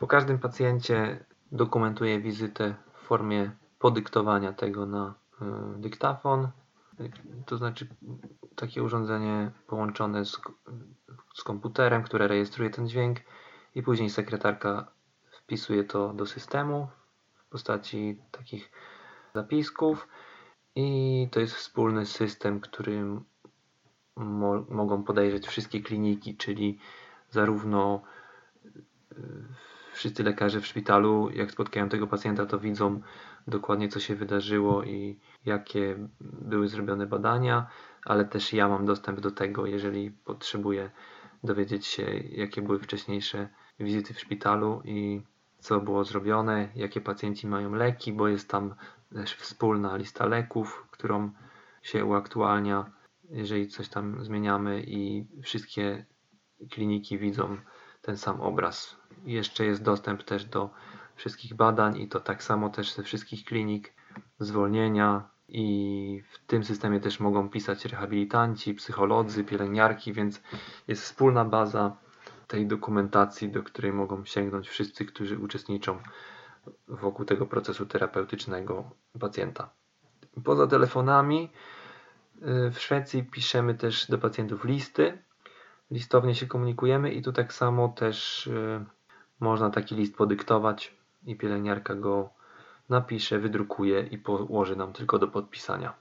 Po 0.00 0.06
każdym 0.06 0.38
pacjencie 0.38 1.24
dokumentuję 1.52 2.20
wizytę 2.20 2.74
w 2.94 3.06
formie 3.06 3.50
podyktowania 3.78 4.52
tego 4.52 4.86
na 4.86 5.14
y, 5.42 5.44
dyktafon, 5.80 6.48
to 7.46 7.56
znaczy 7.56 7.88
takie 8.56 8.82
urządzenie 8.82 9.50
połączone 9.66 10.24
z, 10.24 10.40
z 11.34 11.42
komputerem, 11.42 12.02
które 12.02 12.28
rejestruje 12.28 12.70
ten 12.70 12.88
dźwięk 12.88 13.18
i 13.74 13.82
później 13.82 14.10
sekretarka 14.10 14.90
wpisuje 15.30 15.84
to 15.84 16.12
do 16.12 16.26
systemu 16.26 16.88
w 17.34 17.46
postaci 17.48 18.20
takich 18.30 18.70
zapisków 19.34 20.08
i 20.80 21.28
to 21.30 21.40
jest 21.40 21.54
wspólny 21.54 22.06
system, 22.06 22.60
którym 22.60 23.24
mo 24.16 24.64
mogą 24.68 25.02
podejrzeć 25.02 25.46
wszystkie 25.46 25.80
kliniki, 25.80 26.36
czyli 26.36 26.78
zarówno 27.30 28.02
y, 29.12 29.16
wszyscy 29.92 30.22
lekarze 30.22 30.60
w 30.60 30.66
szpitalu, 30.66 31.30
jak 31.30 31.50
spotkają 31.50 31.88
tego 31.88 32.06
pacjenta, 32.06 32.46
to 32.46 32.58
widzą 32.58 33.00
dokładnie 33.46 33.88
co 33.88 34.00
się 34.00 34.14
wydarzyło 34.14 34.84
i 34.84 35.18
jakie 35.46 36.08
były 36.20 36.68
zrobione 36.68 37.06
badania, 37.06 37.66
ale 38.04 38.24
też 38.24 38.52
ja 38.52 38.68
mam 38.68 38.86
dostęp 38.86 39.20
do 39.20 39.30
tego, 39.30 39.66
jeżeli 39.66 40.10
potrzebuję 40.10 40.90
dowiedzieć 41.44 41.86
się, 41.86 42.02
jakie 42.30 42.62
były 42.62 42.78
wcześniejsze 42.78 43.48
wizyty 43.80 44.14
w 44.14 44.20
szpitalu 44.20 44.82
i 44.84 45.22
co 45.58 45.80
było 45.80 46.04
zrobione, 46.04 46.68
jakie 46.74 47.00
pacjenci 47.00 47.46
mają 47.46 47.74
leki, 47.74 48.12
bo 48.12 48.28
jest 48.28 48.48
tam 48.50 48.74
też 49.12 49.34
wspólna 49.34 49.96
lista 49.96 50.26
leków, 50.26 50.86
którą 50.90 51.30
się 51.82 52.04
uaktualnia, 52.04 52.92
jeżeli 53.30 53.68
coś 53.68 53.88
tam 53.88 54.24
zmieniamy 54.24 54.82
i 54.86 55.26
wszystkie 55.42 56.06
kliniki 56.70 57.18
widzą 57.18 57.56
ten 58.02 58.16
sam 58.16 58.40
obraz. 58.40 58.96
Jeszcze 59.24 59.64
jest 59.64 59.82
dostęp 59.82 60.22
też 60.22 60.44
do 60.44 60.70
wszystkich 61.16 61.54
badań 61.54 62.00
i 62.00 62.08
to 62.08 62.20
tak 62.20 62.42
samo 62.42 62.70
też 62.70 62.94
ze 62.94 63.02
wszystkich 63.02 63.44
klinik, 63.44 63.94
zwolnienia 64.38 65.30
i 65.48 66.22
w 66.30 66.46
tym 66.46 66.64
systemie 66.64 67.00
też 67.00 67.20
mogą 67.20 67.48
pisać 67.48 67.84
rehabilitanci, 67.84 68.74
psycholodzy, 68.74 69.44
pielęgniarki, 69.44 70.12
więc 70.12 70.42
jest 70.88 71.02
wspólna 71.02 71.44
baza 71.44 71.96
tej 72.46 72.66
dokumentacji, 72.66 73.48
do 73.48 73.62
której 73.62 73.92
mogą 73.92 74.24
sięgnąć 74.24 74.68
wszyscy, 74.68 75.04
którzy 75.04 75.38
uczestniczą 75.38 75.98
wokół 76.88 77.24
tego 77.24 77.46
procesu 77.46 77.86
terapeutycznego 77.86 78.90
pacjenta. 79.20 79.70
Poza 80.44 80.66
telefonami 80.66 81.50
y, 82.36 82.70
w 82.70 82.78
Szwecji 82.78 83.24
piszemy 83.24 83.74
też 83.74 84.06
do 84.10 84.18
pacjentów 84.18 84.64
listy. 84.64 85.18
Listownie 85.90 86.34
się 86.34 86.46
komunikujemy 86.46 87.12
i 87.12 87.22
tu 87.22 87.32
tak 87.32 87.52
samo 87.52 87.88
też 87.88 88.46
y, 88.46 88.84
można 89.40 89.70
taki 89.70 89.94
list 89.94 90.16
podyktować 90.16 90.94
i 91.26 91.36
pielęgniarka 91.36 91.94
go 91.94 92.30
napisze, 92.88 93.38
wydrukuje 93.38 94.00
i 94.00 94.18
położy 94.18 94.76
nam 94.76 94.92
tylko 94.92 95.18
do 95.18 95.28
podpisania. 95.28 95.94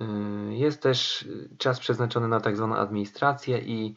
Y, 0.00 0.04
jest 0.54 0.82
też 0.82 1.28
czas 1.58 1.80
przeznaczony 1.80 2.28
na 2.28 2.40
tak 2.40 2.56
zwaną 2.56 2.76
administrację 2.76 3.58
i 3.58 3.96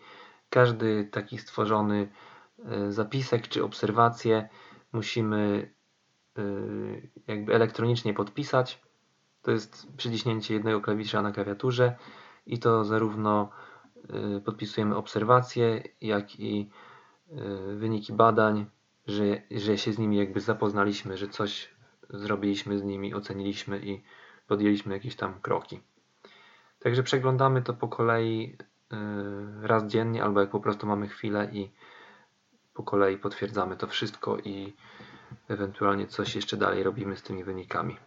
każdy 0.50 1.10
taki 1.12 1.38
stworzony 1.38 2.10
zapisek 2.90 3.48
czy 3.48 3.64
obserwację 3.64 4.50
musimy 4.94 5.72
jakby 7.28 7.56
elektronicznie 7.56 8.14
podpisać. 8.14 8.82
To 9.42 9.52
jest 9.52 9.88
przyciśnięcie 9.98 10.54
jednego 10.54 10.82
klawisza 10.82 11.22
na 11.22 11.32
klawiaturze 11.32 11.96
i 12.46 12.60
to 12.60 12.86
zarówno 12.86 13.50
y, 14.38 14.42
podpisujemy 14.42 14.96
obserwacje, 14.96 15.84
jak 16.02 16.40
i 16.40 16.70
y, 17.32 17.76
wyniki 17.76 18.14
badań, 18.14 18.66
że, 19.08 19.42
że 19.52 19.78
się 19.78 19.94
z 19.94 19.98
nimi 19.98 20.18
jakby 20.18 20.40
zapoznaliśmy, 20.40 21.18
że 21.18 21.28
coś 21.28 21.76
zrobiliśmy 22.10 22.80
z 22.80 22.84
nimi, 22.84 23.14
oceniliśmy 23.14 23.80
i 23.80 24.04
podjęliśmy 24.48 24.94
jakieś 24.94 25.16
tam 25.16 25.42
kroki. 25.42 25.80
Także 26.80 27.04
przeglądamy 27.04 27.62
to 27.62 27.74
po 27.74 27.88
kolei 27.88 28.58
raz 29.62 29.86
dziennie, 29.86 30.24
albo 30.24 30.42
jak 30.42 30.50
po 30.50 30.60
prostu 30.60 30.88
mamy 30.88 31.08
chwilę 31.08 31.50
i 31.54 31.72
po 32.74 32.84
kolei 32.84 33.18
potwierdzamy 33.18 33.78
to 33.78 33.88
wszystko 33.88 34.38
i 34.38 34.74
ewentualnie 35.48 36.08
coś 36.08 36.36
jeszcze 36.36 36.58
dalej 36.58 36.84
robimy 36.84 37.16
z 37.18 37.24
tymi 37.24 37.44
wynikami. 37.44 37.98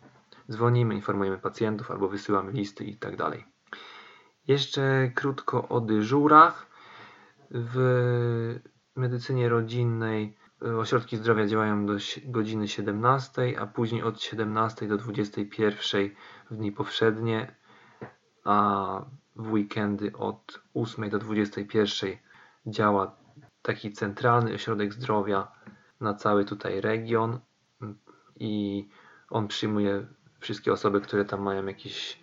Dzwonimy, 0.51 0.95
informujemy 0.95 1.39
pacjentów 1.39 1.91
albo 1.91 2.09
wysyłamy 2.09 2.53
listy 2.53 2.85
i 2.85 2.97
tak 2.97 3.17
dalej. 3.17 3.45
Jeszcze 4.49 5.11
krótko 5.15 5.69
o 5.69 5.81
dyżurach. 5.81 6.67
W 7.51 8.61
medycynie 8.97 9.49
rodzinnej 9.49 10.37
ośrodki 10.79 11.17
zdrowia 11.17 11.47
działają 11.47 11.87
do 11.87 11.93
godziny 12.25 12.69
17, 12.69 13.61
a 13.61 13.67
później 13.67 14.03
od 14.03 14.23
17 14.23 14.89
do 14.89 14.97
21 14.97 16.11
w 16.51 16.57
dni 16.57 16.73
powszednie, 16.73 17.55
a 18.45 19.05
w 19.37 19.53
weekendy 19.53 20.13
od 20.17 20.61
8 20.75 21.11
do 21.11 21.19
21 21.19 22.11
działa 22.67 23.17
taki 23.63 23.93
centralny 23.93 24.55
ośrodek 24.55 24.93
zdrowia 24.93 25.53
na 26.01 26.15
cały 26.15 26.45
tutaj 26.45 26.81
region 26.81 27.39
i 28.37 28.85
on 29.31 29.49
przyjmuje 29.49 30.07
wszystkie 30.41 30.73
osoby, 30.73 31.01
które 31.01 31.25
tam 31.25 31.43
mają 31.43 31.67
jakieś 31.67 32.21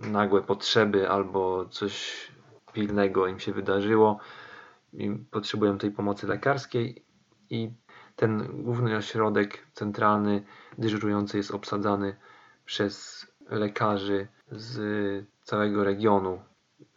nagłe 0.00 0.42
potrzeby 0.42 1.08
albo 1.10 1.64
coś 1.64 2.26
pilnego 2.72 3.26
im 3.26 3.38
się 3.38 3.52
wydarzyło 3.52 4.18
i 4.92 5.10
potrzebują 5.30 5.78
tej 5.78 5.90
pomocy 5.90 6.26
lekarskiej 6.26 7.04
i 7.50 7.70
ten 8.16 8.62
główny 8.62 8.96
ośrodek 8.96 9.66
centralny 9.72 10.44
dyżurujący 10.78 11.36
jest 11.36 11.50
obsadzany 11.50 12.16
przez 12.64 13.26
lekarzy 13.50 14.28
z 14.50 15.26
całego 15.42 15.84
regionu, 15.84 16.42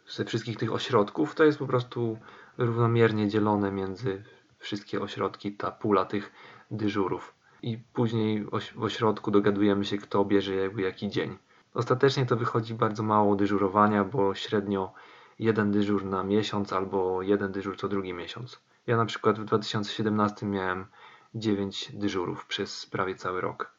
ze 0.08 0.24
wszystkich 0.24 0.56
tych 0.56 0.72
ośrodków. 0.72 1.34
To 1.34 1.44
jest 1.44 1.58
po 1.58 1.66
prostu 1.66 2.18
równomiernie 2.58 3.28
dzielone 3.28 3.72
między 3.72 4.24
wszystkie 4.66 5.00
ośrodki, 5.00 5.52
ta 5.52 5.70
pula 5.70 6.04
tych 6.04 6.32
dyżurów. 6.70 7.34
I 7.62 7.78
później 7.78 8.46
w 8.74 8.82
ośrodku 8.82 9.30
dogadujemy 9.30 9.84
się, 9.84 9.98
kto 9.98 10.24
bierze 10.24 10.54
jakby 10.54 10.82
jaki 10.82 11.08
dzień. 11.08 11.38
Ostatecznie 11.74 12.26
to 12.26 12.36
wychodzi 12.36 12.74
bardzo 12.74 13.02
mało 13.02 13.36
dyżurowania, 13.36 14.04
bo 14.04 14.34
średnio 14.34 14.92
jeden 15.38 15.70
dyżur 15.70 16.04
na 16.04 16.24
miesiąc 16.24 16.72
albo 16.72 17.22
jeden 17.22 17.52
dyżur 17.52 17.76
co 17.76 17.88
drugi 17.88 18.12
miesiąc. 18.12 18.60
Ja 18.86 18.96
na 18.96 19.06
przykład 19.06 19.38
w 19.38 19.44
2017 19.44 20.46
miałem 20.46 20.86
9 21.34 21.90
dyżurów 21.94 22.46
przez 22.46 22.86
prawie 22.86 23.14
cały 23.14 23.40
rok. 23.40 23.72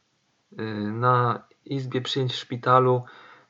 Y, 0.60 0.63
na 0.91 1.44
izbie 1.65 2.01
przyjęć 2.01 2.34
w 2.34 2.36
szpitalu 2.36 3.03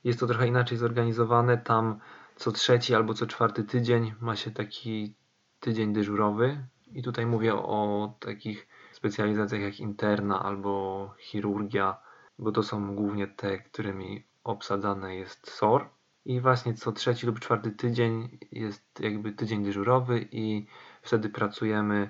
jest 0.03 0.19
to 0.19 0.27
trochę 0.27 0.47
inaczej 0.47 0.77
zorganizowane. 0.77 1.57
Tam 1.57 1.99
co 2.35 2.51
trzeci 2.51 2.95
albo 2.95 3.13
co 3.13 3.25
czwarty 3.27 3.63
tydzień 3.63 4.13
ma 4.21 4.35
się 4.35 4.51
taki 4.51 5.13
tydzień 5.59 5.93
dyżurowy. 5.93 6.67
I 6.91 7.03
tutaj 7.03 7.25
mówię 7.25 7.55
o 7.55 8.13
takich 8.19 8.67
specjalizacjach 8.91 9.61
jak 9.61 9.79
interna 9.79 10.43
albo 10.43 11.13
chirurgia, 11.19 11.97
bo 12.39 12.51
to 12.51 12.63
są 12.63 12.95
głównie 12.95 13.27
te, 13.27 13.57
którymi 13.57 14.23
obsadzane 14.43 15.15
jest 15.15 15.51
SOR. 15.51 15.89
I 16.25 16.41
właśnie 16.41 16.73
co 16.73 16.91
trzeci 16.91 17.27
lub 17.27 17.39
czwarty 17.39 17.71
tydzień 17.71 18.37
jest 18.51 18.99
jakby 18.99 19.31
tydzień 19.31 19.63
dyżurowy 19.63 20.27
i 20.31 20.67
wtedy 21.01 21.29
pracujemy 21.29 22.09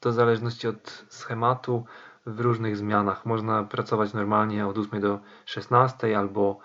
to 0.00 0.10
w 0.10 0.14
zależności 0.14 0.68
od 0.68 1.04
schematu 1.08 1.84
w 2.26 2.40
różnych 2.40 2.76
zmianach. 2.76 3.26
Można 3.26 3.64
pracować 3.64 4.14
normalnie 4.14 4.66
od 4.66 4.78
8 4.78 5.00
do 5.00 5.20
16 5.44 6.18
albo 6.18 6.58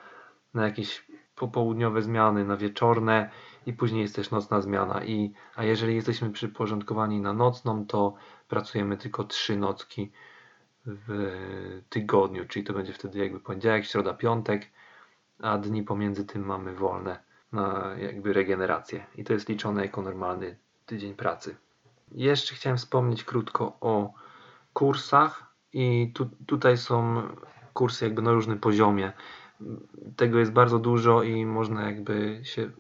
na 0.53 0.63
jakieś 0.63 1.07
popołudniowe 1.35 2.01
zmiany, 2.01 2.45
na 2.45 2.57
wieczorne 2.57 3.29
i 3.65 3.73
później 3.73 4.01
jest 4.01 4.15
też 4.15 4.31
nocna 4.31 4.61
zmiana. 4.61 5.03
I, 5.03 5.33
a 5.55 5.63
jeżeli 5.63 5.95
jesteśmy 5.95 6.29
przyporządkowani 6.29 7.21
na 7.21 7.33
nocną, 7.33 7.85
to 7.85 8.13
pracujemy 8.47 8.97
tylko 8.97 9.23
3 9.23 9.57
nocki 9.57 10.11
w 10.85 11.81
tygodniu, 11.89 12.45
czyli 12.47 12.65
to 12.65 12.73
będzie 12.73 12.93
wtedy 12.93 13.19
jakby 13.19 13.39
poniedziałek, 13.39 13.85
środa, 13.85 14.13
piątek, 14.13 14.69
a 15.41 15.57
dni 15.57 15.83
pomiędzy 15.83 16.25
tym 16.25 16.45
mamy 16.45 16.73
wolne 16.73 17.19
na 17.51 17.95
jakby 17.97 18.33
regenerację. 18.33 19.05
I 19.15 19.23
to 19.23 19.33
jest 19.33 19.49
liczone 19.49 19.81
jako 19.81 20.01
normalny 20.01 20.57
tydzień 20.85 21.13
pracy. 21.13 21.55
Jeszcze 22.11 22.55
chciałem 22.55 22.77
wspomnieć 22.77 23.23
krótko 23.23 23.77
o 23.81 24.13
kursach 24.73 25.53
i 25.73 26.11
tu, 26.15 26.29
tutaj 26.45 26.77
są 26.77 27.21
kursy 27.73 28.05
jakby 28.05 28.21
na 28.21 28.31
różnym 28.31 28.59
poziomie. 28.59 29.11
Tego 30.15 30.39
jest 30.39 30.51
bardzo 30.51 30.79
dużo 30.79 31.23
i 31.23 31.45
można 31.45 31.85
jakby 31.85 32.39
się 32.43 32.71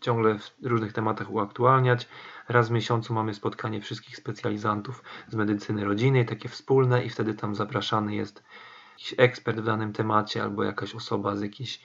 ciągle 0.00 0.38
w 0.38 0.66
różnych 0.66 0.92
tematach 0.92 1.30
uaktualniać. 1.30 2.08
Raz 2.48 2.68
w 2.68 2.72
miesiącu 2.72 3.14
mamy 3.14 3.34
spotkanie 3.34 3.80
wszystkich 3.80 4.16
specjalizantów 4.16 5.02
z 5.28 5.34
medycyny 5.34 5.84
rodzinnej, 5.84 6.26
takie 6.26 6.48
wspólne 6.48 7.04
i 7.04 7.10
wtedy 7.10 7.34
tam 7.34 7.54
zapraszany 7.54 8.14
jest 8.14 8.42
jakiś 8.92 9.14
ekspert 9.18 9.58
w 9.58 9.64
danym 9.64 9.92
temacie 9.92 10.42
albo 10.42 10.64
jakaś 10.64 10.94
osoba 10.94 11.36
z 11.36 11.42
jakiś, 11.42 11.80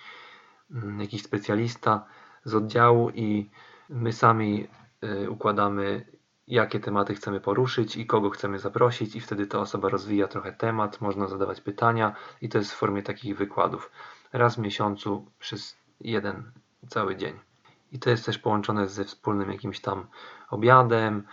mm, 0.71 1.01
jakiś 1.01 1.23
specjalista 1.23 2.05
z 2.43 2.55
oddziału 2.55 3.09
i 3.09 3.49
my 3.89 4.13
sami 4.13 4.67
y, 5.03 5.29
układamy 5.29 6.05
jakie 6.47 6.79
tematy 6.79 7.15
chcemy 7.15 7.39
poruszyć 7.39 7.95
i 7.95 8.05
kogo 8.05 8.29
chcemy 8.29 8.59
zaprosić 8.59 9.15
i 9.15 9.21
wtedy 9.21 9.47
ta 9.47 9.59
osoba 9.59 9.89
rozwija 9.89 10.27
trochę 10.27 10.53
temat, 10.53 11.01
można 11.01 11.27
zadawać 11.27 11.61
pytania 11.61 12.15
i 12.41 12.49
to 12.49 12.57
jest 12.57 12.71
w 12.71 12.75
formie 12.75 13.03
takich 13.03 13.37
wykładów. 13.37 13.91
Raz 14.33 14.55
w 14.55 14.59
miesiącu 14.59 15.25
przez 15.39 15.77
jeden 16.01 16.51
cały 16.87 17.15
dzień. 17.15 17.46
I 17.91 17.99
to 17.99 18.09
jest 18.09 18.25
też 18.25 18.37
połączone 18.39 18.87
ze 18.87 19.05
wspólnym 19.05 19.51
jakimś 19.51 19.79
tam 19.79 20.07
obiadem, 20.49 21.23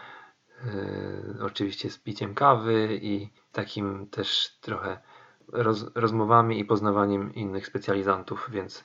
yy, 0.64 1.44
oczywiście 1.44 1.90
z 1.90 1.98
piciem 1.98 2.34
kawy 2.34 2.98
i 3.02 3.30
takim 3.52 4.06
też 4.06 4.58
trochę 4.60 5.00
roz, 5.52 5.84
rozmowami 5.94 6.60
i 6.60 6.64
poznawaniem 6.64 7.34
innych 7.34 7.66
specjalizantów, 7.66 8.48
więc 8.52 8.84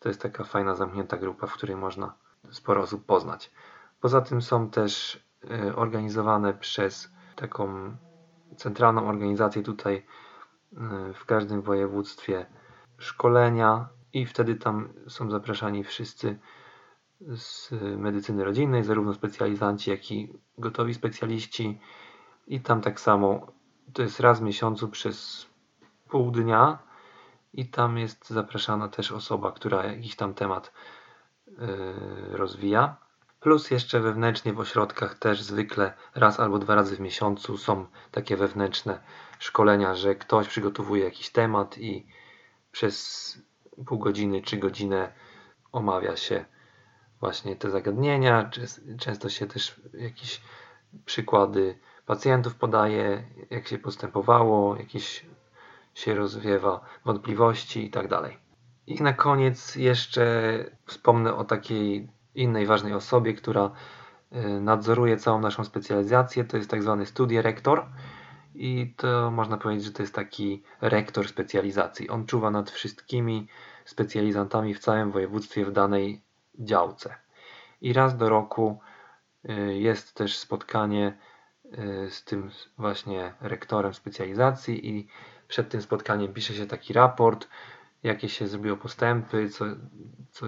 to 0.00 0.08
jest 0.08 0.22
taka 0.22 0.44
fajna, 0.44 0.74
zamknięta 0.74 1.16
grupa, 1.16 1.46
w 1.46 1.52
której 1.52 1.76
można 1.76 2.14
sporo 2.50 2.82
osób 2.82 3.06
poznać. 3.06 3.50
Poza 4.00 4.20
tym 4.20 4.42
są 4.42 4.70
też 4.70 5.20
y, 5.44 5.76
organizowane 5.76 6.54
przez 6.54 7.12
taką 7.36 7.96
centralną 8.56 9.08
organizację 9.08 9.62
tutaj 9.62 9.96
y, 9.96 11.14
w 11.14 11.24
każdym 11.26 11.62
województwie 11.62 12.46
szkolenia 12.98 13.88
i 14.12 14.26
wtedy 14.26 14.54
tam 14.54 14.88
są 15.08 15.30
zapraszani 15.30 15.84
wszyscy 15.84 16.38
z 17.20 17.70
medycyny 17.98 18.44
rodzinnej, 18.44 18.84
zarówno 18.84 19.14
specjalizanci, 19.14 19.90
jak 19.90 20.10
i 20.10 20.32
gotowi 20.58 20.94
specjaliści. 20.94 21.80
I 22.46 22.60
tam 22.60 22.80
tak 22.80 23.00
samo 23.00 23.46
to 23.92 24.02
jest 24.02 24.20
raz 24.20 24.40
w 24.40 24.42
miesiącu 24.42 24.88
przez 24.88 25.46
pół 26.08 26.30
dnia 26.30 26.78
i 27.52 27.68
tam 27.68 27.98
jest 27.98 28.30
zapraszana 28.30 28.88
też 28.88 29.12
osoba, 29.12 29.52
która 29.52 29.84
jakiś 29.84 30.16
tam 30.16 30.34
temat 30.34 30.72
yy, 31.46 31.56
rozwija. 32.36 32.96
Plus 33.40 33.70
jeszcze 33.70 34.00
wewnętrznie 34.00 34.52
w 34.52 34.60
ośrodkach 34.60 35.18
też 35.18 35.42
zwykle 35.42 35.94
raz 36.14 36.40
albo 36.40 36.58
dwa 36.58 36.74
razy 36.74 36.96
w 36.96 37.00
miesiącu 37.00 37.58
są 37.58 37.86
takie 38.10 38.36
wewnętrzne 38.36 39.00
szkolenia, 39.38 39.94
że 39.94 40.14
ktoś 40.14 40.48
przygotowuje 40.48 41.04
jakiś 41.04 41.30
temat 41.30 41.78
i 41.78 42.06
przez 42.72 43.38
pół 43.86 43.98
godziny 43.98 44.42
czy 44.42 44.56
godzinę 44.56 45.12
omawia 45.72 46.16
się 46.16 46.44
właśnie 47.20 47.56
te 47.56 47.70
zagadnienia. 47.70 48.50
Często 48.98 49.28
się 49.28 49.46
też 49.46 49.80
jakieś 49.94 50.40
przykłady 51.04 51.78
pacjentów 52.06 52.54
podaje, 52.54 53.24
jak 53.50 53.68
się 53.68 53.78
postępowało, 53.78 54.76
jakieś 54.76 55.26
się 55.94 56.14
rozwiewa 56.14 56.80
wątpliwości 57.04 57.86
i 57.86 57.90
tak. 57.90 58.06
I 58.86 59.02
na 59.02 59.12
koniec 59.12 59.76
jeszcze 59.76 60.64
wspomnę 60.86 61.34
o 61.34 61.44
takiej 61.44 62.08
innej 62.34 62.66
ważnej 62.66 62.92
osobie, 62.92 63.34
która 63.34 63.70
y, 64.32 64.60
nadzoruje 64.60 65.16
całą 65.16 65.40
naszą 65.40 65.64
specjalizację. 65.64 66.44
To 66.44 66.56
jest 66.56 66.70
tak 66.70 66.82
zwany 66.82 67.06
studierektor 67.06 67.86
i 68.54 68.94
to 68.96 69.30
można 69.30 69.56
powiedzieć, 69.56 69.84
że 69.84 69.92
to 69.92 70.02
jest 70.02 70.14
taki 70.14 70.62
rektor 70.80 71.28
specjalizacji. 71.28 72.08
On 72.08 72.26
czuwa 72.26 72.50
nad 72.50 72.70
wszystkimi 72.70 73.48
specjalizantami 73.84 74.74
w 74.74 74.78
całym 74.78 75.10
województwie 75.10 75.64
w 75.64 75.72
danej 75.72 76.25
działce. 76.58 77.14
I 77.80 77.92
raz 77.92 78.16
do 78.16 78.28
roku 78.28 78.80
y, 79.50 79.74
jest 79.74 80.14
też 80.14 80.38
spotkanie 80.38 81.18
y, 81.64 82.10
z 82.10 82.24
tym 82.24 82.50
właśnie 82.78 83.34
rektorem 83.40 83.94
specjalizacji 83.94 84.88
i 84.88 85.08
przed 85.48 85.68
tym 85.68 85.82
spotkaniem 85.82 86.32
pisze 86.32 86.54
się 86.54 86.66
taki 86.66 86.92
raport, 86.92 87.48
jakie 88.02 88.28
się 88.28 88.48
zrobiło 88.48 88.76
postępy, 88.76 89.48
co, 89.48 89.64
co, 90.30 90.46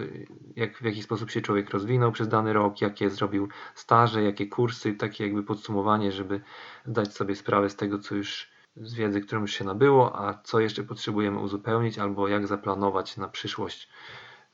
jak, 0.57 0.79
w 0.79 0.85
jaki 0.85 1.03
sposób 1.03 1.31
się 1.31 1.41
człowiek 1.41 1.71
rozwinął 1.71 2.13
przez 2.13 2.29
dany 2.29 2.53
rok, 2.53 2.81
jakie 2.81 3.11
zrobił 3.11 3.49
staże, 3.75 4.23
jakie 4.23 4.47
kursy, 4.47 4.95
takie 4.95 5.25
jakby 5.25 5.43
podsumowanie, 5.43 6.13
żeby 6.13 6.41
zdać 6.87 7.15
sobie 7.15 7.37
sprawę 7.37 7.71
z 7.71 7.77
tego, 7.77 7.99
co 7.99 8.15
już 8.15 8.51
z 8.77 8.95
wiedzy, 8.95 9.21
którą 9.21 9.41
już 9.41 9.53
się 9.53 9.65
nabyło, 9.65 10.29
a 10.29 10.35
co 10.45 10.61
jeszcze 10.61 10.83
potrzebujemy 10.83 11.39
uzupełnić, 11.39 11.99
albo 11.99 12.29
jak 12.29 12.47
zaplanować 12.47 13.17
na 13.17 13.29
przyszłość, 13.29 13.89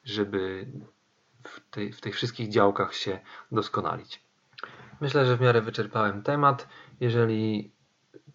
żeby 0.04 0.66
w, 1.44 1.70
tej, 1.70 1.92
w 1.92 2.00
tych 2.00 2.14
wszystkich 2.14 2.48
działkach 2.48 2.94
się 2.94 3.20
doskonalić. 3.52 4.22
Myślę, 5.00 5.26
że 5.26 5.36
w 5.36 5.40
miarę 5.40 5.60
wyczerpałem 5.60 6.22
temat. 6.22 6.68
Jeżeli 7.00 7.72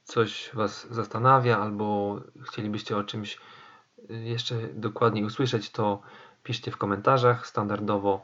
coś 0.03 0.49
Was 0.53 0.87
zastanawia, 0.91 1.57
albo 1.57 2.17
chcielibyście 2.43 2.97
o 2.97 3.03
czymś 3.03 3.39
jeszcze 4.09 4.55
dokładniej 4.73 5.25
usłyszeć, 5.25 5.69
to 5.69 6.01
piszcie 6.43 6.71
w 6.71 6.77
komentarzach. 6.77 7.47
Standardowo 7.47 8.23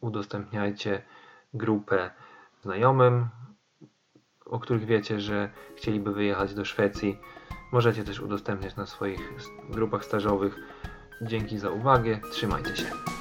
udostępniajcie 0.00 1.02
grupę 1.54 2.10
znajomym, 2.62 3.28
o 4.46 4.58
których 4.58 4.84
wiecie, 4.84 5.20
że 5.20 5.50
chcieliby 5.76 6.12
wyjechać 6.12 6.54
do 6.54 6.64
Szwecji. 6.64 7.18
Możecie 7.72 8.04
też 8.04 8.20
udostępniać 8.20 8.76
na 8.76 8.86
swoich 8.86 9.32
grupach 9.70 10.04
stażowych. 10.04 10.58
Dzięki 11.22 11.58
za 11.58 11.70
uwagę. 11.70 12.20
Trzymajcie 12.32 12.76
się. 12.76 13.17